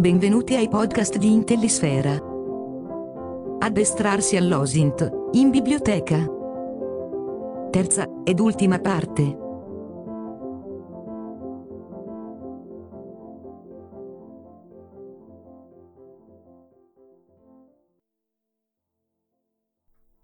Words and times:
Benvenuti 0.00 0.56
ai 0.56 0.70
podcast 0.70 1.18
di 1.18 1.30
Intellisfera. 1.30 2.16
Addestrarsi 3.58 4.38
all'OSINT, 4.38 5.10
in 5.32 5.50
biblioteca. 5.50 6.26
Terza 7.70 8.08
ed 8.24 8.40
ultima 8.40 8.78
parte. 8.78 9.22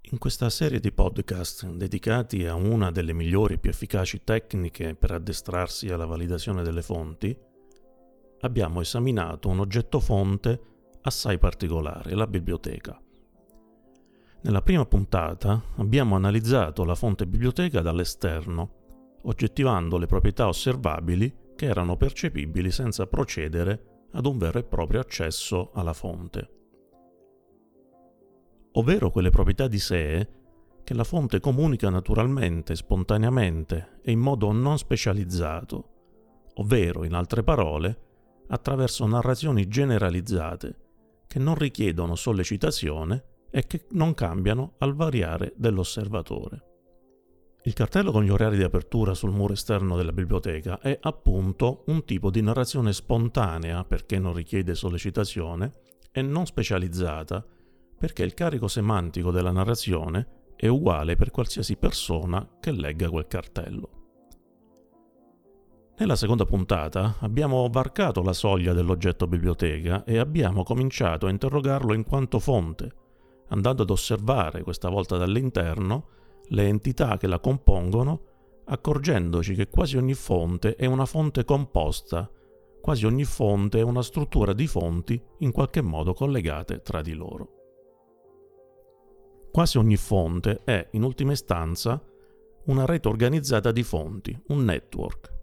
In 0.00 0.16
questa 0.18 0.48
serie 0.48 0.80
di 0.80 0.90
podcast 0.90 1.66
dedicati 1.66 2.46
a 2.46 2.54
una 2.54 2.90
delle 2.90 3.12
migliori 3.12 3.54
e 3.54 3.58
più 3.58 3.68
efficaci 3.68 4.22
tecniche 4.24 4.94
per 4.94 5.10
addestrarsi 5.10 5.90
alla 5.90 6.06
validazione 6.06 6.62
delle 6.62 6.80
fonti, 6.80 7.36
abbiamo 8.40 8.80
esaminato 8.80 9.48
un 9.48 9.60
oggetto 9.60 10.00
fonte 10.00 10.60
assai 11.02 11.38
particolare, 11.38 12.14
la 12.14 12.26
biblioteca. 12.26 13.00
Nella 14.42 14.62
prima 14.62 14.84
puntata 14.84 15.60
abbiamo 15.76 16.16
analizzato 16.16 16.84
la 16.84 16.94
fonte 16.94 17.26
biblioteca 17.26 17.80
dall'esterno, 17.80 18.70
oggettivando 19.22 19.98
le 19.98 20.06
proprietà 20.06 20.48
osservabili 20.48 21.34
che 21.56 21.66
erano 21.66 21.96
percepibili 21.96 22.70
senza 22.70 23.06
procedere 23.06 24.06
ad 24.12 24.26
un 24.26 24.38
vero 24.38 24.58
e 24.58 24.64
proprio 24.64 25.00
accesso 25.00 25.70
alla 25.72 25.92
fonte 25.92 26.50
ovvero 28.76 29.10
quelle 29.10 29.30
proprietà 29.30 29.68
di 29.68 29.78
sé 29.78 30.28
che 30.84 30.94
la 30.94 31.04
fonte 31.04 31.40
comunica 31.40 31.90
naturalmente, 31.90 32.76
spontaneamente 32.76 33.98
e 34.02 34.12
in 34.12 34.20
modo 34.20 34.52
non 34.52 34.78
specializzato, 34.78 35.88
ovvero, 36.54 37.04
in 37.04 37.12
altre 37.12 37.42
parole, 37.42 38.04
attraverso 38.48 39.06
narrazioni 39.06 39.68
generalizzate 39.68 40.76
che 41.26 41.38
non 41.38 41.54
richiedono 41.54 42.14
sollecitazione 42.14 43.24
e 43.50 43.66
che 43.66 43.86
non 43.90 44.14
cambiano 44.14 44.74
al 44.78 44.94
variare 44.94 45.52
dell'osservatore. 45.56 46.62
Il 47.64 47.72
cartello 47.72 48.12
con 48.12 48.22
gli 48.22 48.30
orari 48.30 48.56
di 48.56 48.62
apertura 48.62 49.12
sul 49.12 49.32
muro 49.32 49.52
esterno 49.52 49.96
della 49.96 50.12
biblioteca 50.12 50.78
è 50.78 50.96
appunto 51.00 51.82
un 51.86 52.04
tipo 52.04 52.30
di 52.30 52.40
narrazione 52.40 52.92
spontanea 52.92 53.82
perché 53.84 54.20
non 54.20 54.34
richiede 54.34 54.76
sollecitazione 54.76 55.72
e 56.12 56.22
non 56.22 56.46
specializzata 56.46 57.44
perché 57.98 58.22
il 58.22 58.34
carico 58.34 58.68
semantico 58.68 59.32
della 59.32 59.50
narrazione 59.50 60.52
è 60.54 60.68
uguale 60.68 61.16
per 61.16 61.30
qualsiasi 61.30 61.76
persona 61.76 62.48
che 62.60 62.70
legga 62.70 63.10
quel 63.10 63.26
cartello. 63.26 63.95
Nella 65.98 66.16
seconda 66.16 66.44
puntata 66.44 67.16
abbiamo 67.20 67.66
varcato 67.70 68.22
la 68.22 68.34
soglia 68.34 68.74
dell'oggetto 68.74 69.26
biblioteca 69.26 70.04
e 70.04 70.18
abbiamo 70.18 70.62
cominciato 70.62 71.24
a 71.24 71.30
interrogarlo 71.30 71.94
in 71.94 72.04
quanto 72.04 72.38
fonte, 72.38 72.92
andando 73.48 73.82
ad 73.82 73.88
osservare, 73.88 74.62
questa 74.62 74.90
volta 74.90 75.16
dall'interno, 75.16 76.08
le 76.48 76.66
entità 76.66 77.16
che 77.16 77.26
la 77.26 77.40
compongono, 77.40 78.20
accorgendoci 78.66 79.54
che 79.54 79.68
quasi 79.68 79.96
ogni 79.96 80.12
fonte 80.12 80.74
è 80.74 80.84
una 80.84 81.06
fonte 81.06 81.46
composta, 81.46 82.30
quasi 82.82 83.06
ogni 83.06 83.24
fonte 83.24 83.78
è 83.78 83.82
una 83.82 84.02
struttura 84.02 84.52
di 84.52 84.66
fonti 84.66 85.18
in 85.38 85.50
qualche 85.50 85.80
modo 85.80 86.12
collegate 86.12 86.82
tra 86.82 87.00
di 87.00 87.14
loro. 87.14 87.48
Quasi 89.50 89.78
ogni 89.78 89.96
fonte 89.96 90.60
è, 90.62 90.88
in 90.90 91.04
ultima 91.04 91.32
istanza, 91.32 91.98
una 92.66 92.84
rete 92.84 93.08
organizzata 93.08 93.72
di 93.72 93.82
fonti, 93.82 94.38
un 94.48 94.62
network. 94.62 95.35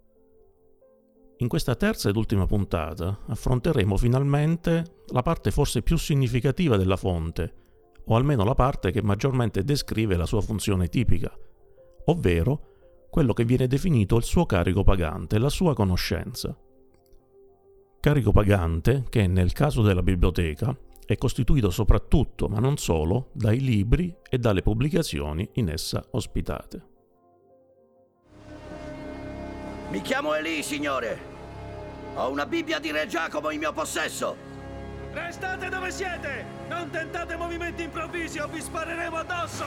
In 1.38 1.48
questa 1.48 1.74
terza 1.74 2.08
ed 2.08 2.16
ultima 2.16 2.46
puntata 2.46 3.20
affronteremo 3.26 3.96
finalmente 3.96 5.02
la 5.08 5.22
parte 5.22 5.50
forse 5.50 5.82
più 5.82 5.96
significativa 5.96 6.76
della 6.76 6.96
fonte, 6.96 7.52
o 8.06 8.16
almeno 8.16 8.44
la 8.44 8.54
parte 8.54 8.92
che 8.92 9.02
maggiormente 9.02 9.64
descrive 9.64 10.16
la 10.16 10.26
sua 10.26 10.40
funzione 10.40 10.88
tipica, 10.88 11.36
ovvero 12.06 13.08
quello 13.10 13.32
che 13.32 13.44
viene 13.44 13.66
definito 13.66 14.16
il 14.16 14.22
suo 14.22 14.46
carico 14.46 14.84
pagante, 14.84 15.38
la 15.38 15.48
sua 15.48 15.74
conoscenza. 15.74 16.56
Carico 18.00 18.32
pagante 18.32 19.04
che 19.08 19.26
nel 19.26 19.52
caso 19.52 19.82
della 19.82 20.02
biblioteca 20.02 20.76
è 21.04 21.16
costituito 21.16 21.70
soprattutto, 21.70 22.48
ma 22.48 22.58
non 22.60 22.76
solo, 22.76 23.30
dai 23.32 23.60
libri 23.60 24.14
e 24.28 24.38
dalle 24.38 24.62
pubblicazioni 24.62 25.48
in 25.54 25.68
essa 25.68 26.04
ospitate. 26.10 26.92
Mi 29.90 30.00
chiamo 30.02 30.34
Eli, 30.34 30.62
signore. 30.62 31.33
Ho 32.16 32.30
una 32.30 32.46
Bibbia 32.46 32.78
di 32.78 32.92
Re 32.92 33.08
Giacomo 33.08 33.50
in 33.50 33.58
mio 33.58 33.72
possesso. 33.72 34.36
Restate 35.12 35.68
dove 35.68 35.90
siete! 35.90 36.44
Non 36.68 36.88
tentate 36.90 37.36
movimenti 37.36 37.82
improvvisi 37.82 38.38
o 38.38 38.46
vi 38.46 38.60
spareremo 38.60 39.16
addosso! 39.16 39.64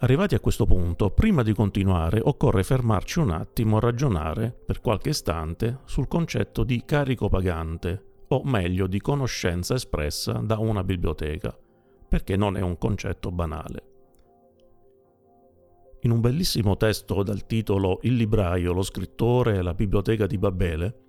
Arrivati 0.00 0.34
a 0.34 0.40
questo 0.40 0.66
punto, 0.66 1.10
prima 1.10 1.42
di 1.42 1.52
continuare, 1.54 2.20
occorre 2.22 2.64
fermarci 2.64 3.20
un 3.20 3.30
attimo 3.30 3.76
a 3.76 3.80
ragionare 3.80 4.52
per 4.52 4.80
qualche 4.80 5.10
istante 5.10 5.80
sul 5.84 6.08
concetto 6.08 6.64
di 6.64 6.84
carico 6.84 7.28
pagante, 7.28 8.04
o 8.28 8.42
meglio 8.44 8.86
di 8.88 9.00
conoscenza 9.00 9.74
espressa 9.74 10.32
da 10.32 10.58
una 10.58 10.82
biblioteca, 10.82 11.56
perché 12.08 12.36
non 12.36 12.56
è 12.56 12.60
un 12.60 12.78
concetto 12.78 13.30
banale. 13.30 13.87
In 16.02 16.10
un 16.10 16.20
bellissimo 16.20 16.76
testo 16.76 17.22
dal 17.22 17.46
titolo 17.46 17.98
Il 18.02 18.14
libraio, 18.14 18.72
lo 18.72 18.82
scrittore 18.82 19.56
e 19.56 19.62
la 19.62 19.74
biblioteca 19.74 20.26
di 20.26 20.38
Babele, 20.38 21.02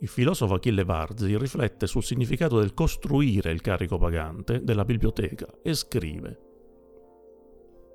il 0.00 0.08
filosofo 0.08 0.54
Achille 0.54 0.84
Varzi 0.84 1.38
riflette 1.38 1.86
sul 1.86 2.04
significato 2.04 2.58
del 2.58 2.74
costruire 2.74 3.50
il 3.50 3.62
carico 3.62 3.96
pagante 3.96 4.62
della 4.62 4.84
biblioteca 4.84 5.46
e 5.62 5.72
scrive 5.72 6.40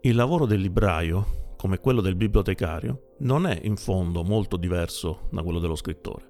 il 0.04 0.16
lavoro 0.16 0.48
del 0.48 0.60
libraio, 0.60 1.54
come 1.58 1.78
quello 1.78 2.02
del 2.02 2.16
bibliotecario, 2.16 3.14
non 3.20 3.46
è 3.46 3.60
in 3.62 3.76
fondo 3.76 4.24
molto 4.24 4.58
diverso 4.58 5.28
da 5.32 5.44
quello 5.44 5.60
dello 5.60 5.76
scrittore. 5.76 6.30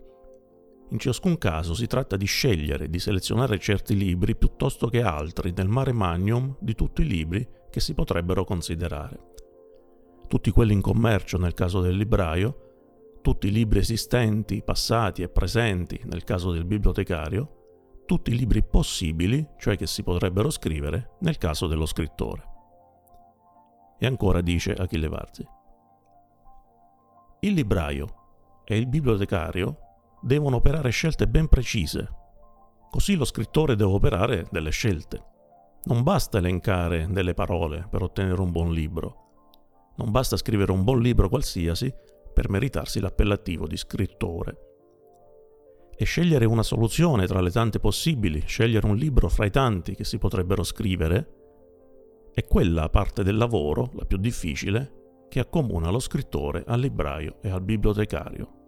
In 0.89 0.99
ciascun 0.99 1.37
caso 1.37 1.73
si 1.73 1.87
tratta 1.87 2.17
di 2.17 2.25
scegliere, 2.25 2.89
di 2.89 2.99
selezionare 2.99 3.59
certi 3.59 3.95
libri 3.95 4.35
piuttosto 4.35 4.89
che 4.89 5.01
altri 5.01 5.53
nel 5.55 5.69
mare 5.69 5.93
magnum 5.93 6.57
di 6.59 6.75
tutti 6.75 7.03
i 7.03 7.07
libri 7.07 7.47
che 7.69 7.79
si 7.79 7.93
potrebbero 7.93 8.43
considerare. 8.43 9.29
Tutti 10.31 10.49
quelli 10.51 10.71
in 10.71 10.79
commercio 10.79 11.37
nel 11.37 11.53
caso 11.53 11.81
del 11.81 11.97
libraio, 11.97 13.17
tutti 13.21 13.47
i 13.47 13.51
libri 13.51 13.79
esistenti, 13.79 14.63
passati 14.63 15.23
e 15.23 15.27
presenti 15.27 15.99
nel 16.05 16.23
caso 16.23 16.53
del 16.53 16.63
bibliotecario, 16.63 18.03
tutti 18.05 18.31
i 18.31 18.37
libri 18.37 18.63
possibili, 18.63 19.45
cioè 19.57 19.75
che 19.75 19.85
si 19.85 20.03
potrebbero 20.03 20.49
scrivere, 20.49 21.17
nel 21.19 21.37
caso 21.37 21.67
dello 21.67 21.85
scrittore. 21.85 22.43
E 23.99 24.05
ancora 24.05 24.39
dice 24.39 24.71
Achille 24.71 25.09
Varzi. 25.09 25.45
Il 27.41 27.51
libraio 27.51 28.07
e 28.63 28.77
il 28.77 28.87
bibliotecario 28.87 29.79
devono 30.21 30.55
operare 30.55 30.91
scelte 30.91 31.27
ben 31.27 31.49
precise. 31.49 32.09
Così 32.89 33.15
lo 33.15 33.25
scrittore 33.25 33.75
deve 33.75 33.91
operare 33.91 34.47
delle 34.49 34.69
scelte. 34.69 35.25
Non 35.83 36.03
basta 36.03 36.37
elencare 36.37 37.07
delle 37.09 37.33
parole 37.33 37.85
per 37.89 38.01
ottenere 38.01 38.39
un 38.39 38.51
buon 38.51 38.71
libro. 38.71 39.20
Non 39.97 40.11
basta 40.11 40.37
scrivere 40.37 40.71
un 40.71 40.83
buon 40.83 41.01
libro 41.01 41.29
qualsiasi 41.29 41.93
per 42.33 42.49
meritarsi 42.49 42.99
l'appellativo 42.99 43.67
di 43.67 43.77
scrittore. 43.77 44.69
E 45.95 46.05
scegliere 46.05 46.45
una 46.45 46.63
soluzione 46.63 47.27
tra 47.27 47.41
le 47.41 47.51
tante 47.51 47.79
possibili, 47.79 48.41
scegliere 48.45 48.87
un 48.87 48.95
libro 48.95 49.29
fra 49.29 49.45
i 49.45 49.51
tanti 49.51 49.93
che 49.93 50.03
si 50.03 50.17
potrebbero 50.17 50.63
scrivere, 50.63 51.39
è 52.33 52.43
quella 52.45 52.89
parte 52.89 53.23
del 53.23 53.35
lavoro, 53.35 53.89
la 53.93 54.05
più 54.05 54.17
difficile, 54.17 55.25
che 55.29 55.39
accomuna 55.39 55.89
lo 55.89 55.99
scrittore 55.99 56.63
al 56.65 56.79
libraio 56.79 57.37
e 57.41 57.49
al 57.49 57.61
bibliotecario. 57.61 58.59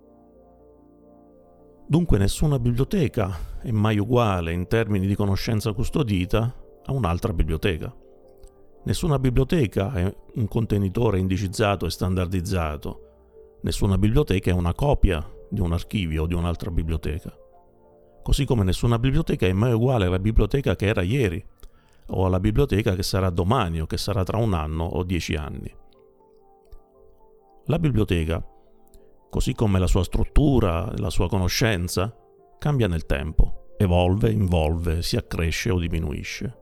Dunque 1.88 2.18
nessuna 2.18 2.60
biblioteca 2.60 3.60
è 3.62 3.72
mai 3.72 3.98
uguale 3.98 4.54
in 4.54 4.68
termini 4.68 5.08
di 5.08 5.16
conoscenza 5.16 5.74
custodita 5.74 6.56
a 6.86 6.92
un'altra 6.92 7.34
biblioteca. 7.34 7.94
Nessuna 8.86 9.18
biblioteca 9.18 9.94
è 9.94 10.14
un 10.36 10.48
contenitore 10.50 11.18
indicizzato 11.18 11.86
e 11.86 11.90
standardizzato. 11.90 13.58
Nessuna 13.62 13.98
biblioteca 13.98 14.52
è 14.52 14.54
una 14.54 14.74
copia 14.74 15.26
di 15.50 15.62
un 15.62 15.72
archivio 15.72 16.24
o 16.24 16.28
di 16.28 16.34
un'altra 16.34 16.70
biblioteca. 16.70 17.34
Così 18.22 18.44
come 18.44 18.66
nessuna 18.66 19.00
biblioteca 19.00 19.46
è 19.46 19.54
mai 19.54 19.72
uguale 19.72 20.08
alla 20.08 20.20
biblioteca 20.20 20.76
che 20.76 20.88
era 20.88 21.02
ieri 21.02 21.42
o 22.08 22.26
alla 22.26 22.42
biblioteca 22.42 22.94
che 22.94 23.04
sarà 23.04 23.30
domani 23.30 23.80
o 23.80 23.86
che 23.86 23.96
sarà 23.96 24.24
tra 24.24 24.38
un 24.38 24.54
anno 24.54 24.84
o 24.84 25.04
dieci 25.04 25.36
anni. 25.36 25.74
La 27.68 27.80
biblioteca, 27.80 28.46
così 29.30 29.54
come 29.54 29.80
la 29.80 29.88
sua 29.88 30.04
struttura 30.04 30.92
e 30.92 30.98
la 31.00 31.10
sua 31.10 31.30
conoscenza, 31.30 32.14
cambia 32.60 32.90
nel 32.90 33.06
tempo, 33.06 33.76
evolve, 33.78 34.30
involve, 34.30 35.02
si 35.04 35.16
accresce 35.16 35.72
o 35.72 35.80
diminuisce. 35.80 36.58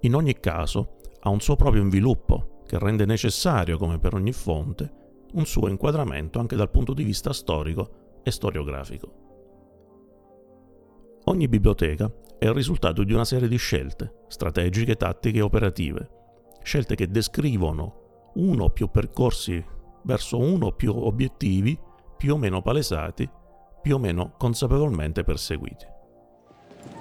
In 0.00 0.14
ogni 0.14 0.38
caso 0.38 0.95
ha 1.26 1.28
un 1.28 1.40
suo 1.40 1.56
proprio 1.56 1.82
inviluppo 1.82 2.62
che 2.66 2.78
rende 2.78 3.04
necessario, 3.04 3.78
come 3.78 3.98
per 3.98 4.14
ogni 4.14 4.32
fonte, 4.32 4.92
un 5.32 5.44
suo 5.44 5.68
inquadramento 5.68 6.38
anche 6.38 6.54
dal 6.54 6.70
punto 6.70 6.94
di 6.94 7.02
vista 7.02 7.32
storico 7.32 8.20
e 8.22 8.30
storiografico. 8.30 9.24
Ogni 11.24 11.48
biblioteca 11.48 12.08
è 12.38 12.44
il 12.44 12.54
risultato 12.54 13.02
di 13.02 13.12
una 13.12 13.24
serie 13.24 13.48
di 13.48 13.56
scelte, 13.56 14.22
strategiche, 14.28 14.94
tattiche 14.94 15.38
e 15.38 15.42
operative, 15.42 16.10
scelte 16.62 16.94
che 16.94 17.08
descrivono 17.08 18.30
uno 18.34 18.64
o 18.64 18.70
più 18.70 18.88
percorsi 18.88 19.64
verso 20.04 20.38
uno 20.38 20.66
o 20.66 20.72
più 20.72 20.94
obiettivi 20.94 21.76
più 22.16 22.34
o 22.34 22.38
meno 22.38 22.62
palesati, 22.62 23.28
più 23.82 23.96
o 23.96 23.98
meno 23.98 24.34
consapevolmente 24.38 25.24
perseguiti. 25.24 25.86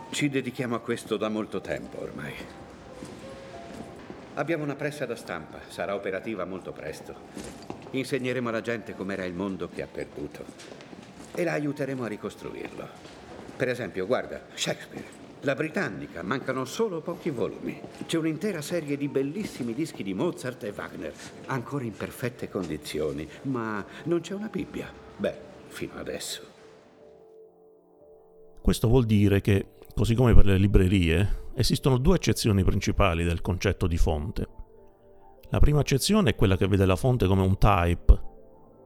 Ci 0.09 0.29
dedichiamo 0.29 0.73
a 0.73 0.79
questo 0.79 1.15
da 1.15 1.29
molto 1.29 1.61
tempo 1.61 2.01
ormai. 2.01 2.64
Abbiamo 4.37 4.63
una 4.63 4.75
pressa 4.75 5.05
da 5.05 5.15
stampa, 5.15 5.59
sarà 5.69 5.95
operativa 5.95 6.43
molto 6.43 6.73
presto. 6.73 7.13
Insegneremo 7.91 8.49
alla 8.49 8.59
gente 8.59 8.93
com'era 8.93 9.23
il 9.23 9.33
mondo 9.33 9.69
che 9.69 9.81
ha 9.81 9.87
perduto 9.87 10.43
e 11.33 11.43
la 11.45 11.53
aiuteremo 11.53 12.03
a 12.03 12.07
ricostruirlo. 12.07 12.87
Per 13.55 13.69
esempio, 13.69 14.05
guarda, 14.05 14.41
Shakespeare. 14.53 15.23
La 15.41 15.55
britannica, 15.55 16.21
mancano 16.21 16.65
solo 16.65 16.99
pochi 16.99 17.29
volumi. 17.29 17.79
C'è 18.05 18.17
un'intera 18.17 18.61
serie 18.61 18.97
di 18.97 19.07
bellissimi 19.07 19.73
dischi 19.73 20.03
di 20.03 20.13
Mozart 20.13 20.63
e 20.63 20.73
Wagner, 20.75 21.13
ancora 21.45 21.85
in 21.85 21.95
perfette 21.95 22.49
condizioni, 22.49 23.25
ma 23.43 23.85
non 24.03 24.19
c'è 24.19 24.33
una 24.33 24.47
Bibbia. 24.47 24.91
Beh, 25.15 25.37
fino 25.67 25.93
adesso. 25.95 26.53
Questo 28.61 28.87
vuol 28.89 29.05
dire 29.05 29.39
che 29.39 29.75
Così 29.95 30.13
come 30.13 30.33
per 30.33 30.45
le 30.45 30.57
librerie, 30.57 31.44
esistono 31.55 31.97
due 31.97 32.15
accezioni 32.15 32.63
principali 32.63 33.23
del 33.23 33.41
concetto 33.41 33.87
di 33.87 33.97
fonte. 33.97 34.47
La 35.49 35.59
prima 35.59 35.79
accezione 35.79 36.31
è 36.31 36.35
quella 36.35 36.57
che 36.57 36.67
vede 36.67 36.85
la 36.85 36.95
fonte 36.95 37.27
come 37.27 37.41
un 37.41 37.57
type, 37.57 38.21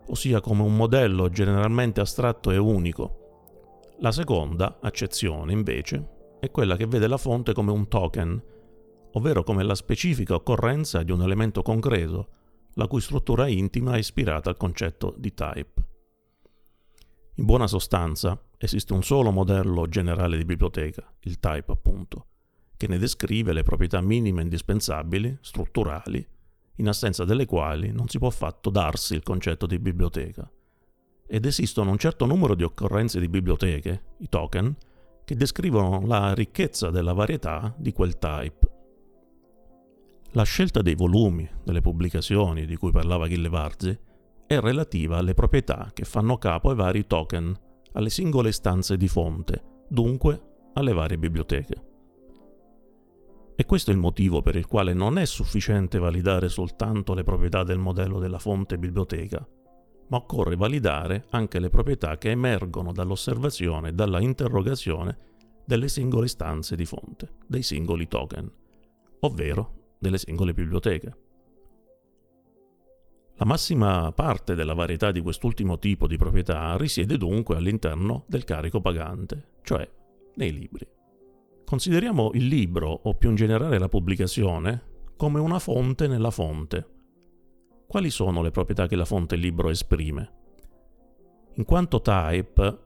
ossia 0.07 0.39
come 0.39 0.61
un 0.61 0.75
modello 0.75 1.29
generalmente 1.29 1.99
astratto 1.99 2.51
e 2.51 2.57
unico. 2.57 3.93
La 3.99 4.11
seconda 4.11 4.77
accezione, 4.81 5.51
invece, 5.51 6.37
è 6.39 6.51
quella 6.51 6.75
che 6.75 6.85
vede 6.85 7.07
la 7.07 7.17
fonte 7.17 7.53
come 7.53 7.71
un 7.71 7.87
token, 7.87 8.41
ovvero 9.13 9.43
come 9.43 9.63
la 9.63 9.75
specifica 9.75 10.35
occorrenza 10.35 11.01
di 11.03 11.11
un 11.11 11.21
elemento 11.21 11.61
concreto, 11.61 12.29
la 12.73 12.87
cui 12.87 13.01
struttura 13.01 13.47
intima 13.47 13.95
è 13.95 13.97
ispirata 13.97 14.49
al 14.49 14.57
concetto 14.57 15.13
di 15.17 15.33
type. 15.33 15.87
In 17.35 17.45
buona 17.45 17.67
sostanza, 17.67 18.39
esiste 18.57 18.93
un 18.93 19.01
solo 19.01 19.31
modello 19.31 19.87
generale 19.87 20.37
di 20.37 20.45
biblioteca, 20.45 21.11
il 21.21 21.39
type 21.39 21.71
appunto, 21.71 22.27
che 22.79 22.87
ne 22.87 22.97
descrive 22.97 23.51
le 23.51 23.63
proprietà 23.63 23.99
minime 23.99 24.41
indispensabili, 24.41 25.39
strutturali, 25.41 26.25
in 26.75 26.87
assenza 26.87 27.25
delle 27.25 27.45
quali 27.45 27.91
non 27.91 28.07
si 28.07 28.19
può 28.19 28.29
affatto 28.29 28.69
darsi 28.69 29.15
il 29.15 29.21
concetto 29.21 29.65
di 29.65 29.77
biblioteca. 29.79 30.49
Ed 31.27 31.45
esistono 31.45 31.91
un 31.91 31.97
certo 31.97 32.25
numero 32.25 32.55
di 32.55 32.63
occorrenze 32.63 33.19
di 33.19 33.27
biblioteche, 33.27 34.03
i 34.19 34.29
token, 34.29 34.73
che 35.25 35.35
descrivono 35.35 36.07
la 36.07 36.33
ricchezza 36.33 36.89
della 36.89 37.11
varietà 37.11 37.75
di 37.77 37.91
quel 37.91 38.17
type. 38.17 38.71
La 40.31 40.43
scelta 40.43 40.81
dei 40.81 40.95
volumi, 40.95 41.49
delle 41.65 41.81
pubblicazioni 41.81 42.65
di 42.65 42.77
cui 42.77 42.91
parlava 42.91 43.27
Gille 43.27 43.49
Varzi, 43.49 43.99
è 44.47 44.57
relativa 44.57 45.17
alle 45.17 45.33
proprietà 45.33 45.91
che 45.93 46.05
fanno 46.05 46.37
capo 46.37 46.69
ai 46.69 46.77
vari 46.77 47.05
token 47.05 47.53
alle 47.91 48.09
singole 48.09 48.47
istanze 48.47 48.95
di 48.95 49.09
fonte, 49.09 49.61
dunque 49.89 50.69
alle 50.75 50.93
varie 50.93 51.17
biblioteche. 51.17 51.87
E 53.59 53.65
questo 53.65 53.91
è 53.91 53.93
il 53.93 53.99
motivo 53.99 54.41
per 54.41 54.55
il 54.55 54.67
quale 54.67 54.93
non 54.93 55.17
è 55.17 55.25
sufficiente 55.25 55.99
validare 55.99 56.47
soltanto 56.47 57.13
le 57.13 57.23
proprietà 57.23 57.63
del 57.63 57.77
modello 57.77 58.17
della 58.17 58.39
fonte 58.39 58.77
biblioteca, 58.77 59.45
ma 60.07 60.15
occorre 60.15 60.55
validare 60.55 61.25
anche 61.31 61.59
le 61.59 61.69
proprietà 61.69 62.17
che 62.17 62.29
emergono 62.29 62.93
dall'osservazione 62.93 63.89
e 63.89 63.91
dalla 63.91 64.21
interrogazione 64.21 65.17
delle 65.65 65.89
singole 65.89 66.27
istanze 66.27 66.77
di 66.77 66.85
fonte, 66.85 67.33
dei 67.47 67.61
singoli 67.61 68.07
token, 68.07 68.49
ovvero 69.19 69.95
delle 69.99 70.19
singole 70.19 70.53
biblioteche. 70.53 71.17
La 73.35 73.45
massima 73.45 74.09
parte 74.13 74.55
della 74.55 74.73
varietà 74.73 75.11
di 75.11 75.19
quest'ultimo 75.19 75.77
tipo 75.79 76.07
di 76.07 76.15
proprietà 76.15 76.77
risiede 76.77 77.17
dunque 77.17 77.57
all'interno 77.57 78.23
del 78.25 78.45
carico 78.45 78.79
pagante, 78.79 79.55
cioè 79.63 79.85
nei 80.35 80.53
libri. 80.53 80.87
Consideriamo 81.69 82.31
il 82.33 82.47
libro, 82.47 83.01
o 83.03 83.13
più 83.13 83.29
in 83.29 83.35
generale 83.35 83.77
la 83.77 83.89
pubblicazione, 83.89 85.11
come 85.15 85.39
una 85.39 85.59
fonte 85.59 86.07
nella 86.07 86.31
fonte. 86.31 86.87
Quali 87.85 88.09
sono 88.09 88.41
le 88.41 88.49
proprietà 88.49 88.87
che 88.87 88.95
la 88.95 89.05
fonte 89.05 89.35
libro 89.35 89.69
esprime? 89.69 90.33
In 91.53 91.65
quanto 91.65 92.01
type, 92.01 92.79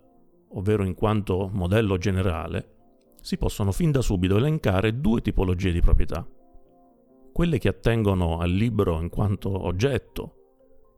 ovvero 0.49 0.83
in 0.83 0.95
quanto 0.95 1.49
modello 1.53 1.97
generale, 1.97 2.73
si 3.21 3.37
possono 3.37 3.71
fin 3.71 3.89
da 3.91 4.01
subito 4.01 4.35
elencare 4.35 4.99
due 4.99 5.21
tipologie 5.21 5.71
di 5.71 5.79
proprietà. 5.79 6.27
Quelle 7.31 7.59
che 7.59 7.69
attengono 7.69 8.39
al 8.39 8.51
libro 8.51 8.99
in 8.99 9.07
quanto 9.07 9.65
oggetto, 9.65 10.33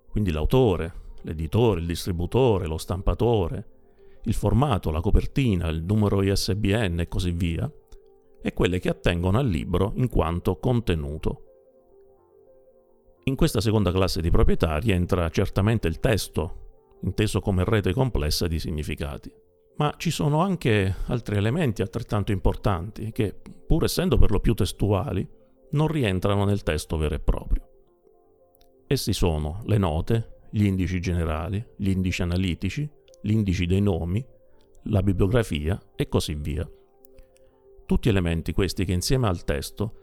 quindi 0.10 0.32
l'autore, 0.32 1.12
l'editore, 1.22 1.82
il 1.82 1.86
distributore, 1.86 2.66
lo 2.66 2.80
stampatore, 2.80 3.74
il 4.26 4.34
formato, 4.34 4.92
la 4.92 5.02
copertina, 5.02 5.68
il 5.70 5.84
numero 5.84 6.22
ISBN 6.22 7.00
e 7.00 7.08
così 7.08 7.32
via, 7.32 7.72
e 8.42 8.54
quelle 8.54 8.80
che 8.80 8.90
attengono 8.90 9.40
al 9.40 9.48
libro 9.48 9.94
in 9.96 10.08
quanto 10.08 10.58
contenuto. 10.60 11.42
In 13.24 13.36
questa 13.36 13.60
seconda 13.60 13.92
classe 13.92 14.22
di 14.22 14.30
proprietà 14.30 14.78
rientra 14.78 15.30
certamente 15.30 15.88
il 15.88 16.00
testo, 16.00 16.98
inteso 17.02 17.40
come 17.40 17.64
rete 17.64 17.92
complessa 17.92 18.46
di 18.48 18.60
significati. 18.60 19.34
Ma 19.78 19.94
ci 19.98 20.12
sono 20.12 20.42
anche 20.42 20.96
altri 21.08 21.36
elementi 21.36 21.82
altrettanto 21.82 22.32
importanti 22.32 23.12
che, 23.12 23.36
pur 23.66 23.84
essendo 23.84 24.18
per 24.18 24.32
lo 24.32 24.40
più 24.40 24.54
testuali, 24.54 25.28
non 25.72 25.88
rientrano 25.88 26.46
nel 26.46 26.64
testo 26.64 26.98
vero 26.98 27.16
e 27.16 27.20
proprio. 27.20 27.68
Essi 28.88 29.12
sono 29.12 29.62
le 29.66 29.78
note, 29.78 30.42
gli 30.52 30.64
indici 30.64 31.02
generali, 31.02 31.66
gli 31.76 31.90
indici 31.90 32.22
analitici, 32.22 32.88
gli 33.26 33.32
indici 33.32 33.66
dei 33.66 33.82
nomi, 33.82 34.24
la 34.84 35.02
bibliografia 35.02 35.82
e 35.96 36.08
così 36.08 36.36
via. 36.36 36.70
Tutti 37.88 38.08
elementi 38.08 38.54
questi 38.54 38.86
che 38.86 38.94
insieme 38.94 39.28
al 39.28 39.44
testo 39.44 39.94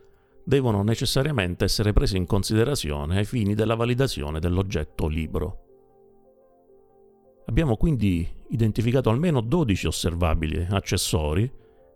devono 0.45 0.83
necessariamente 0.83 1.63
essere 1.63 1.93
presi 1.93 2.17
in 2.17 2.27
considerazione 2.27 3.19
ai 3.19 3.25
fini 3.25 3.55
della 3.55 3.77
validazione 3.77 4.41
dell'oggetto 4.41 5.07
libro. 5.07 5.59
Abbiamo 7.47 7.77
quindi 7.77 8.29
identificato 8.49 9.09
almeno 9.09 9.41
12 9.41 9.87
osservabili 9.87 10.67
accessori 10.69 11.49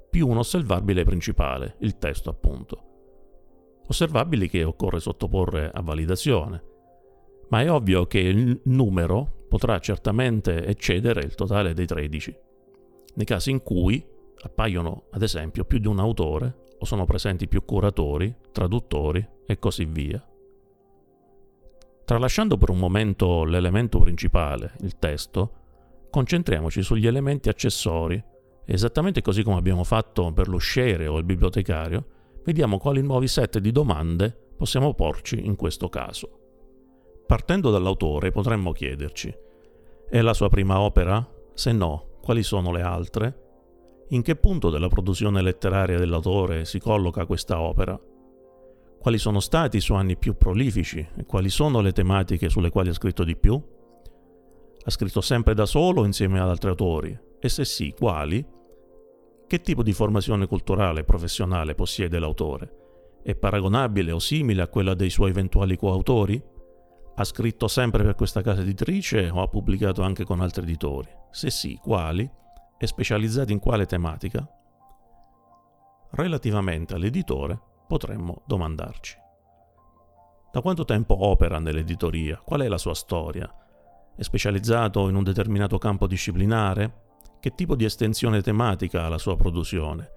più 0.08 0.28
un 0.28 0.38
osservabile 0.38 1.02
principale, 1.02 1.74
il 1.80 1.98
testo 1.98 2.30
appunto. 2.30 2.82
Osservabili 3.88 4.48
che 4.48 4.62
occorre 4.62 5.00
sottoporre 5.00 5.72
a 5.72 5.82
validazione, 5.82 6.62
ma 7.48 7.62
è 7.62 7.70
ovvio 7.70 8.06
che 8.06 8.18
il 8.18 8.60
numero 8.64 9.44
potrà 9.48 9.78
certamente 9.78 10.64
eccedere 10.64 11.20
il 11.20 11.34
totale 11.34 11.74
dei 11.74 11.86
13, 11.86 12.36
nei 13.14 13.26
casi 13.26 13.50
in 13.50 13.62
cui 13.62 14.04
appaiono 14.42 15.04
ad 15.10 15.22
esempio 15.22 15.64
più 15.64 15.78
di 15.78 15.86
un 15.86 15.98
autore 15.98 16.64
o 16.78 16.84
sono 16.84 17.04
presenti 17.04 17.48
più 17.48 17.64
curatori, 17.64 18.34
traduttori 18.52 19.26
e 19.46 19.58
così 19.58 19.84
via. 19.84 20.24
Tralasciando 22.04 22.56
per 22.56 22.70
un 22.70 22.78
momento 22.78 23.44
l'elemento 23.44 23.98
principale, 23.98 24.74
il 24.80 24.98
testo, 24.98 25.52
concentriamoci 26.10 26.82
sugli 26.82 27.06
elementi 27.06 27.48
accessori 27.48 28.22
esattamente 28.66 29.22
così 29.22 29.42
come 29.42 29.56
abbiamo 29.56 29.84
fatto 29.84 30.32
per 30.32 30.48
lo 30.48 30.58
share 30.58 31.06
o 31.06 31.18
il 31.18 31.24
bibliotecario, 31.24 32.04
vediamo 32.44 32.78
quali 32.78 33.00
nuovi 33.00 33.28
set 33.28 33.58
di 33.58 33.70
domande 33.70 34.36
possiamo 34.56 34.92
porci 34.94 35.44
in 35.44 35.56
questo 35.56 35.88
caso. 35.88 36.45
Partendo 37.26 37.72
dall'autore 37.72 38.30
potremmo 38.30 38.70
chiederci, 38.70 39.34
è 40.08 40.20
la 40.20 40.32
sua 40.32 40.48
prima 40.48 40.78
opera? 40.78 41.28
Se 41.54 41.72
no, 41.72 42.18
quali 42.22 42.44
sono 42.44 42.70
le 42.70 42.82
altre? 42.82 43.40
In 44.10 44.22
che 44.22 44.36
punto 44.36 44.70
della 44.70 44.86
produzione 44.86 45.42
letteraria 45.42 45.98
dell'autore 45.98 46.64
si 46.64 46.78
colloca 46.78 47.26
questa 47.26 47.60
opera? 47.60 48.00
Quali 49.00 49.18
sono 49.18 49.40
stati 49.40 49.78
i 49.78 49.80
suoi 49.80 49.98
anni 49.98 50.16
più 50.16 50.36
prolifici 50.36 51.04
e 51.16 51.24
quali 51.24 51.50
sono 51.50 51.80
le 51.80 51.90
tematiche 51.90 52.48
sulle 52.48 52.70
quali 52.70 52.90
ha 52.90 52.94
scritto 52.94 53.24
di 53.24 53.36
più? 53.36 53.60
Ha 54.84 54.90
scritto 54.90 55.20
sempre 55.20 55.54
da 55.54 55.66
solo 55.66 56.04
insieme 56.04 56.38
ad 56.38 56.48
altri 56.48 56.68
autori? 56.68 57.18
E 57.40 57.48
se 57.48 57.64
sì, 57.64 57.92
quali? 57.98 58.46
Che 59.48 59.60
tipo 59.60 59.82
di 59.82 59.92
formazione 59.92 60.46
culturale 60.46 61.00
e 61.00 61.04
professionale 61.04 61.74
possiede 61.74 62.20
l'autore? 62.20 63.18
È 63.24 63.34
paragonabile 63.34 64.12
o 64.12 64.20
simile 64.20 64.62
a 64.62 64.68
quella 64.68 64.94
dei 64.94 65.10
suoi 65.10 65.30
eventuali 65.30 65.76
coautori? 65.76 66.40
Ha 67.16 67.24
scritto 67.24 67.66
sempre 67.68 68.02
per 68.02 68.14
questa 68.14 68.42
casa 68.42 68.60
editrice 68.60 69.28
o 69.30 69.40
ha 69.40 69.48
pubblicato 69.48 70.02
anche 70.02 70.24
con 70.24 70.40
altri 70.40 70.62
editori? 70.62 71.08
Se 71.30 71.50
sì, 71.50 71.78
quali? 71.82 72.30
È 72.78 72.84
specializzato 72.84 73.52
in 73.52 73.58
quale 73.58 73.86
tematica? 73.86 74.46
Relativamente 76.10 76.94
all'editore 76.94 77.58
potremmo 77.88 78.42
domandarci. 78.46 79.16
Da 80.52 80.60
quanto 80.60 80.84
tempo 80.84 81.26
opera 81.26 81.58
nell'editoria? 81.58 82.40
Qual 82.44 82.60
è 82.60 82.68
la 82.68 82.78
sua 82.78 82.94
storia? 82.94 83.52
È 84.14 84.22
specializzato 84.22 85.08
in 85.08 85.14
un 85.14 85.22
determinato 85.22 85.78
campo 85.78 86.06
disciplinare? 86.06 87.04
che 87.46 87.54
tipo 87.54 87.76
di 87.76 87.84
estensione 87.84 88.42
tematica 88.42 89.04
ha 89.04 89.08
la 89.08 89.18
sua 89.18 89.36
produzione 89.36 90.10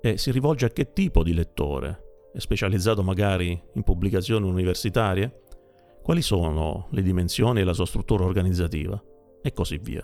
e 0.00 0.16
si 0.16 0.30
rivolge 0.30 0.66
a 0.66 0.70
che 0.70 0.92
tipo 0.92 1.24
di 1.24 1.34
lettore? 1.34 2.30
È 2.32 2.38
specializzato 2.38 3.02
magari 3.02 3.60
in 3.74 3.82
pubblicazioni 3.82 4.48
universitarie? 4.48 5.42
Quali 6.08 6.22
sono 6.22 6.86
le 6.92 7.02
dimensioni 7.02 7.60
e 7.60 7.64
la 7.64 7.74
sua 7.74 7.84
struttura 7.84 8.24
organizzativa? 8.24 8.98
E 9.42 9.52
così 9.52 9.76
via. 9.76 10.02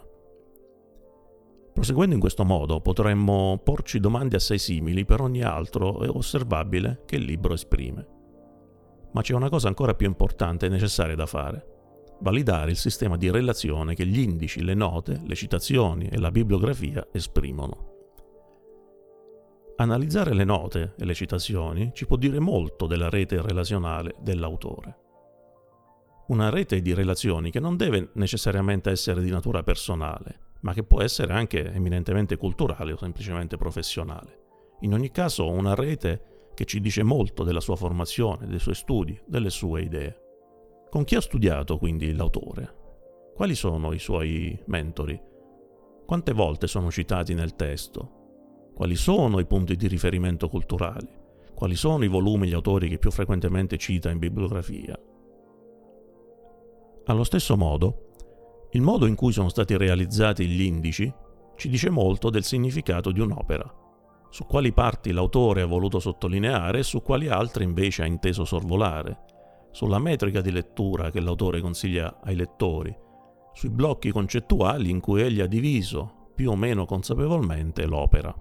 Proseguendo 1.73 2.14
in 2.14 2.20
questo 2.20 2.44
modo 2.44 2.82
potremmo 2.82 3.58
porci 3.64 4.00
domande 4.00 4.37
assai 4.37 4.58
simili 4.58 5.06
per 5.06 5.23
ogni 5.23 5.40
altro 5.40 6.06
osservabile 6.14 7.04
che 7.06 7.16
il 7.16 7.25
libro 7.25 7.54
esprime. 7.54 8.06
Ma 9.14 9.23
c'è 9.23 9.32
una 9.32 9.49
cosa 9.49 9.68
ancora 9.68 9.94
più 9.94 10.06
importante 10.06 10.66
e 10.66 10.68
necessaria 10.68 11.14
da 11.14 11.25
fare. 11.25 12.16
Validare 12.20 12.73
il 12.73 12.76
sistema 12.76 13.16
di 13.16 13.30
relazione 13.30 13.94
che 13.94 14.04
gli 14.04 14.18
indici, 14.18 14.62
le 14.62 14.75
note, 14.75 15.23
le 15.25 15.34
citazioni 15.34 16.08
e 16.08 16.18
la 16.18 16.30
bibliografia 16.30 17.08
esprimono. 17.12 17.92
Analizzare 19.76 20.34
le 20.34 20.44
note 20.44 20.92
e 20.99 21.04
le 21.06 21.14
citazioni 21.14 21.92
ci 21.94 22.04
può 22.04 22.18
dire 22.18 22.40
molto 22.40 22.87
della 22.87 23.08
rete 23.08 23.40
relazionale 23.40 24.16
dell'autore. 24.20 24.99
Una 26.26 26.49
rete 26.49 26.81
di 26.81 26.95
relazioni 26.95 27.50
che 27.50 27.61
non 27.61 27.76
deve 27.76 28.09
necessariamente 28.14 28.90
essere 28.90 29.21
di 29.23 29.28
natura 29.28 29.62
personale, 29.62 30.52
ma 30.61 30.73
che 30.73 30.83
può 30.83 31.02
essere 31.02 31.35
anche 31.35 31.71
eminentemente 31.71 32.38
culturale 32.38 32.93
o 32.93 32.97
semplicemente 32.97 33.59
professionale. 33.59 34.38
In 34.81 34.95
ogni 34.95 35.11
caso 35.11 35.50
una 35.50 35.75
rete 35.75 36.49
che 36.54 36.64
ci 36.64 36.81
dice 36.81 37.02
molto 37.02 37.45
della 37.45 37.61
sua 37.61 37.76
formazione, 37.76 38.47
dei 38.47 38.59
suoi 38.59 38.75
studi, 38.75 39.21
delle 39.26 39.50
sue 39.50 39.83
idee. 39.83 40.21
Con 40.88 41.04
chi 41.04 41.14
ha 41.14 41.21
studiato 41.21 41.76
quindi 41.76 42.14
l'autore? 42.14 42.75
Quali 43.35 43.54
sono 43.54 43.93
i 43.93 43.99
suoi 43.99 44.59
mentori? 44.66 45.21
Quante 46.07 46.33
volte 46.33 46.66
sono 46.69 46.90
citati 46.90 47.35
nel 47.35 47.54
testo? 47.54 48.71
Quali 48.75 48.97
sono 48.97 49.40
i 49.40 49.47
punti 49.47 49.76
di 49.76 49.88
riferimento 49.88 50.49
culturali? 50.49 51.09
Quali 51.54 51.76
sono 51.76 52.02
i 52.02 52.09
volumi 52.09 52.47
e 52.47 52.49
gli 52.49 52.54
autori 52.54 52.88
che 52.88 52.99
più 52.99 53.11
frequentemente 53.11 53.76
cita 53.76 54.11
in 54.11 54.19
bibliografia? 54.19 54.99
Allo 57.06 57.25
stesso 57.25 57.54
modo, 57.54 58.68
il 58.70 58.80
modo 58.80 59.04
in 59.04 59.14
cui 59.14 59.30
sono 59.30 59.50
stati 59.50 59.76
realizzati 59.76 60.46
gli 60.46 60.62
indici 60.62 61.12
ci 61.54 61.68
dice 61.68 61.90
molto 61.90 62.30
del 62.30 62.44
significato 62.44 63.12
di 63.12 63.20
un'opera, 63.20 63.70
su 64.30 64.46
quali 64.46 64.73
parti 64.73 65.12
l'autore 65.12 65.61
ha 65.61 65.66
voluto 65.66 66.00
sottolineare 66.00 66.78
e 66.78 66.82
su 66.82 67.02
quali 67.02 67.28
altre 67.28 67.62
invece 67.62 68.02
ha 68.02 68.06
inteso 68.06 68.46
sorvolare, 68.46 69.20
sulla 69.70 69.99
metrica 69.99 70.40
di 70.40 70.50
lettura 70.50 71.11
che 71.11 71.20
l'autore 71.20 71.61
consiglia 71.61 72.20
ai 72.23 72.37
lettori, 72.37 72.96
sui 73.52 73.68
blocchi 73.68 74.11
concettuali 74.11 74.88
in 74.88 75.00
cui 75.00 75.20
egli 75.20 75.42
ha 75.42 75.46
diviso, 75.46 76.30
più 76.34 76.50
o 76.52 76.56
meno 76.56 76.87
consapevolmente, 76.87 77.84
l'opera. 77.84 78.34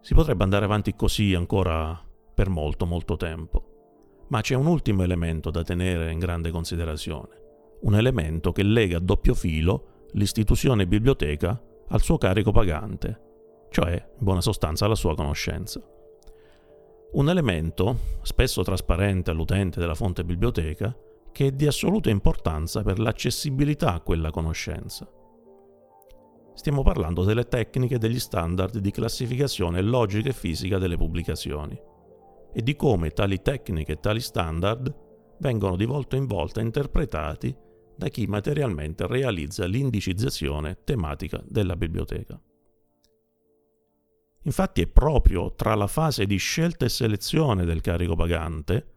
Si 0.00 0.14
potrebbe 0.14 0.44
andare 0.44 0.64
avanti 0.64 0.94
così 0.94 1.34
ancora 1.34 2.00
per 2.32 2.48
molto 2.48 2.86
molto 2.86 3.16
tempo, 3.16 3.73
ma 4.28 4.40
c'è 4.40 4.54
un 4.54 4.66
ultimo 4.66 5.02
elemento 5.02 5.50
da 5.50 5.62
tenere 5.62 6.10
in 6.10 6.18
grande 6.18 6.50
considerazione 6.50 7.42
un 7.84 7.94
elemento 7.94 8.52
che 8.52 8.62
lega 8.62 8.96
a 8.96 9.00
doppio 9.00 9.34
filo 9.34 10.06
l'istituzione 10.12 10.86
biblioteca 10.86 11.60
al 11.88 12.00
suo 12.00 12.16
carico 12.16 12.50
pagante, 12.50 13.20
cioè 13.70 13.92
in 13.92 14.24
buona 14.24 14.40
sostanza 14.40 14.86
alla 14.86 14.94
sua 14.94 15.14
conoscenza. 15.14 15.82
Un 17.12 17.28
elemento, 17.28 17.98
spesso 18.22 18.62
trasparente 18.62 19.30
all'utente 19.30 19.80
della 19.80 19.94
fonte 19.94 20.24
biblioteca, 20.24 20.96
che 21.30 21.46
è 21.46 21.50
di 21.50 21.66
assoluta 21.66 22.10
importanza 22.10 22.82
per 22.82 22.98
l'accessibilità 22.98 23.92
a 23.92 24.00
quella 24.00 24.30
conoscenza. 24.30 25.08
Stiamo 26.54 26.82
parlando 26.82 27.24
delle 27.24 27.48
tecniche 27.48 27.98
degli 27.98 28.18
standard 28.18 28.78
di 28.78 28.90
classificazione 28.90 29.82
logica 29.82 30.30
e 30.30 30.32
fisica 30.32 30.78
delle 30.78 30.96
pubblicazioni 30.96 31.78
e 32.54 32.62
di 32.62 32.76
come 32.76 33.10
tali 33.10 33.42
tecniche 33.42 33.92
e 33.92 34.00
tali 34.00 34.20
standard 34.20 35.02
vengono 35.38 35.74
di 35.74 35.84
volta 35.84 36.14
in 36.14 36.26
volta 36.26 36.60
interpretati 36.60 37.54
da 37.96 38.08
chi 38.08 38.26
materialmente 38.26 39.06
realizza 39.06 39.66
l'indicizzazione 39.66 40.78
tematica 40.84 41.42
della 41.44 41.76
biblioteca. 41.76 42.40
Infatti 44.46 44.82
è 44.82 44.86
proprio 44.86 45.54
tra 45.54 45.74
la 45.74 45.86
fase 45.86 46.26
di 46.26 46.36
scelta 46.36 46.84
e 46.84 46.90
selezione 46.90 47.64
del 47.64 47.80
carico 47.80 48.14
pagante, 48.14 48.92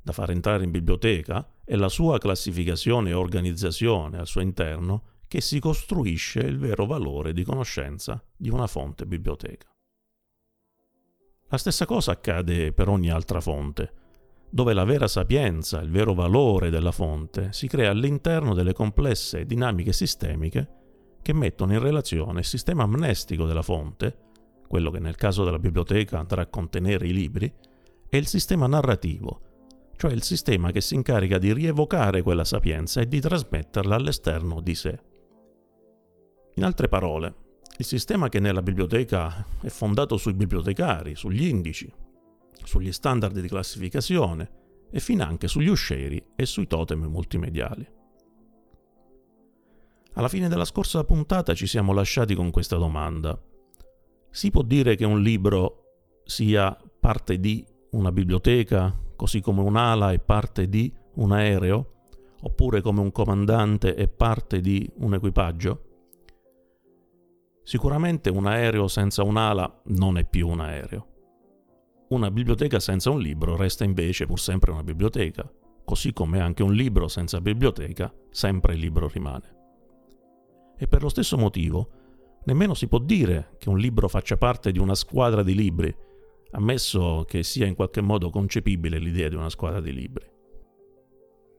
da 0.00 0.12
far 0.12 0.30
entrare 0.30 0.64
in 0.64 0.70
biblioteca, 0.70 1.46
e 1.64 1.76
la 1.76 1.88
sua 1.88 2.18
classificazione 2.18 3.10
e 3.10 3.14
organizzazione 3.14 4.18
al 4.18 4.26
suo 4.26 4.40
interno, 4.40 5.02
che 5.26 5.40
si 5.40 5.58
costruisce 5.58 6.40
il 6.40 6.58
vero 6.58 6.86
valore 6.86 7.32
di 7.32 7.42
conoscenza 7.42 8.22
di 8.36 8.48
una 8.48 8.68
fonte 8.68 9.06
biblioteca. 9.06 9.75
La 11.48 11.58
stessa 11.58 11.86
cosa 11.86 12.10
accade 12.10 12.72
per 12.72 12.88
ogni 12.88 13.08
altra 13.08 13.40
fonte, 13.40 13.92
dove 14.50 14.72
la 14.72 14.82
vera 14.82 15.06
sapienza, 15.06 15.80
il 15.80 15.90
vero 15.90 16.12
valore 16.12 16.70
della 16.70 16.90
fonte 16.90 17.52
si 17.52 17.68
crea 17.68 17.90
all'interno 17.90 18.52
delle 18.52 18.72
complesse 18.72 19.46
dinamiche 19.46 19.92
sistemiche 19.92 20.68
che 21.22 21.32
mettono 21.32 21.72
in 21.72 21.78
relazione 21.78 22.40
il 22.40 22.44
sistema 22.44 22.82
amnestico 22.82 23.46
della 23.46 23.62
fonte, 23.62 24.16
quello 24.66 24.90
che 24.90 24.98
nel 24.98 25.14
caso 25.14 25.44
della 25.44 25.60
biblioteca 25.60 26.18
andrà 26.18 26.42
a 26.42 26.46
contenere 26.46 27.06
i 27.06 27.12
libri, 27.12 27.52
e 28.08 28.16
il 28.18 28.26
sistema 28.26 28.66
narrativo, 28.66 29.40
cioè 29.96 30.12
il 30.12 30.22
sistema 30.24 30.72
che 30.72 30.80
si 30.80 30.94
incarica 30.96 31.38
di 31.38 31.52
rievocare 31.52 32.22
quella 32.22 32.44
sapienza 32.44 33.00
e 33.00 33.06
di 33.06 33.20
trasmetterla 33.20 33.94
all'esterno 33.94 34.60
di 34.60 34.74
sé. 34.74 34.98
In 36.54 36.64
altre 36.64 36.88
parole, 36.88 37.34
il 37.78 37.84
sistema 37.84 38.28
che 38.30 38.40
nella 38.40 38.62
biblioteca 38.62 39.44
è 39.60 39.68
fondato 39.68 40.16
sui 40.16 40.32
bibliotecari, 40.32 41.14
sugli 41.14 41.44
indici, 41.44 41.92
sugli 42.64 42.90
standard 42.90 43.38
di 43.38 43.48
classificazione 43.48 44.50
e 44.90 44.98
finanche 44.98 45.46
sugli 45.46 45.68
uscieri 45.68 46.24
e 46.34 46.46
sui 46.46 46.66
totem 46.66 47.04
multimediali. 47.04 47.86
Alla 50.14 50.28
fine 50.28 50.48
della 50.48 50.64
scorsa 50.64 51.04
puntata 51.04 51.52
ci 51.52 51.66
siamo 51.66 51.92
lasciati 51.92 52.34
con 52.34 52.50
questa 52.50 52.76
domanda. 52.76 53.38
Si 54.30 54.50
può 54.50 54.62
dire 54.62 54.96
che 54.96 55.04
un 55.04 55.20
libro 55.20 56.20
sia 56.24 56.74
parte 56.98 57.38
di 57.38 57.64
una 57.90 58.10
biblioteca, 58.10 58.98
così 59.14 59.42
come 59.42 59.60
un'ala 59.60 60.12
è 60.12 60.18
parte 60.18 60.70
di 60.70 60.90
un 61.16 61.32
aereo, 61.32 61.92
oppure 62.40 62.80
come 62.80 63.00
un 63.00 63.12
comandante 63.12 63.94
è 63.94 64.08
parte 64.08 64.60
di 64.60 64.90
un 65.00 65.12
equipaggio? 65.12 65.85
Sicuramente 67.66 68.30
un 68.30 68.46
aereo 68.46 68.86
senza 68.86 69.24
un'ala 69.24 69.82
non 69.86 70.18
è 70.18 70.24
più 70.24 70.46
un 70.46 70.60
aereo. 70.60 71.06
Una 72.10 72.30
biblioteca 72.30 72.78
senza 72.78 73.10
un 73.10 73.18
libro 73.18 73.56
resta 73.56 73.82
invece 73.82 74.24
pur 74.24 74.38
sempre 74.38 74.70
una 74.70 74.84
biblioteca, 74.84 75.52
così 75.84 76.12
come 76.12 76.38
anche 76.38 76.62
un 76.62 76.72
libro 76.72 77.08
senza 77.08 77.40
biblioteca 77.40 78.14
sempre 78.30 78.74
il 78.74 78.78
libro 78.78 79.08
rimane. 79.08 79.56
E 80.78 80.86
per 80.86 81.02
lo 81.02 81.08
stesso 81.08 81.36
motivo, 81.36 81.90
nemmeno 82.44 82.72
si 82.74 82.86
può 82.86 83.00
dire 83.00 83.56
che 83.58 83.68
un 83.68 83.78
libro 83.78 84.06
faccia 84.06 84.36
parte 84.36 84.70
di 84.70 84.78
una 84.78 84.94
squadra 84.94 85.42
di 85.42 85.56
libri, 85.56 85.92
ammesso 86.52 87.24
che 87.26 87.42
sia 87.42 87.66
in 87.66 87.74
qualche 87.74 88.00
modo 88.00 88.30
concepibile 88.30 88.98
l'idea 88.98 89.28
di 89.28 89.34
una 89.34 89.50
squadra 89.50 89.80
di 89.80 89.92
libri. 89.92 90.24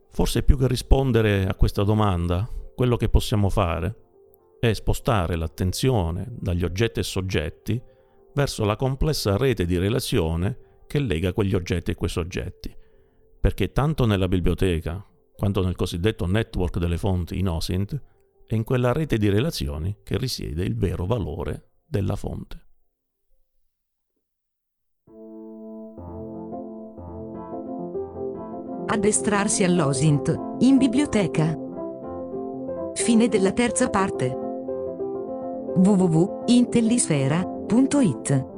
Forse 0.09 0.43
più 0.43 0.57
che 0.57 0.69
rispondere 0.69 1.45
a 1.45 1.55
questa 1.55 1.83
domanda, 1.83 2.49
quello 2.73 2.95
che 2.95 3.09
possiamo 3.09 3.49
fare 3.49 4.05
è 4.59 4.73
spostare 4.73 5.35
l'attenzione 5.35 6.27
dagli 6.29 6.63
oggetti 6.63 6.99
e 6.99 7.03
soggetti 7.03 7.81
verso 8.33 8.65
la 8.65 8.75
complessa 8.75 9.37
rete 9.37 9.65
di 9.65 9.77
relazione 9.77 10.83
che 10.87 10.99
lega 10.99 11.33
quegli 11.33 11.55
oggetti 11.55 11.91
e 11.91 11.95
quei 11.95 12.09
soggetti. 12.09 12.75
Perché 13.39 13.71
tanto 13.71 14.05
nella 14.05 14.27
biblioteca 14.27 15.05
quanto 15.35 15.63
nel 15.63 15.75
cosiddetto 15.75 16.25
network 16.25 16.79
delle 16.79 16.97
fonti 16.97 17.37
in 17.37 17.47
OSINT 17.47 18.01
è 18.47 18.55
in 18.55 18.63
quella 18.63 18.93
rete 18.93 19.17
di 19.17 19.29
relazioni 19.29 19.97
che 20.03 20.17
risiede 20.17 20.63
il 20.63 20.75
vero 20.75 21.05
valore 21.05 21.71
della 21.85 22.15
fonte. 22.15 22.65
Addestrarsi 28.89 29.63
all'OSINT, 29.63 30.35
in 30.59 30.77
biblioteca. 30.77 31.55
Fine 32.93 33.27
della 33.27 33.51
terza 33.51 33.89
parte. 33.89 34.45
www.intellisfera.it 35.77 38.56